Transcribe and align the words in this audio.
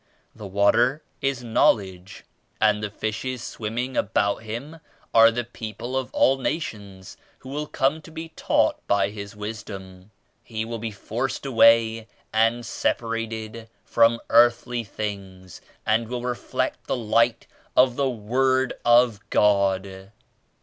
The 0.33 0.47
water 0.47 1.03
88 1.21 1.29
is 1.29 1.43
Knowledge 1.43 2.23
and 2.59 2.81
the 2.81 2.89
fishes 2.89 3.43
swimming 3.43 3.95
about 3.95 4.37
Him 4.41 4.79
are 5.13 5.29
the 5.29 5.43
people 5.43 5.95
of 5.95 6.11
all 6.11 6.39
nations 6.39 7.17
who 7.37 7.49
will 7.49 7.67
come 7.67 8.01
to 8.01 8.09
be 8.09 8.29
taught 8.29 8.79
by 8.87 9.11
His 9.11 9.35
Wisdom. 9.35 10.09
He 10.43 10.65
will 10.65 10.79
be 10.79 10.89
forced 10.89 11.45
away 11.45 12.07
and 12.33 12.65
separated 12.65 13.69
from 13.85 14.19
earthly 14.31 14.83
things 14.83 15.61
and 15.85 16.07
will 16.07 16.23
reflect 16.23 16.87
the 16.87 16.97
Light 16.97 17.45
of 17.77 17.95
the 17.95 18.09
Word 18.09 18.73
of 18.83 19.19
God.' 19.29 20.11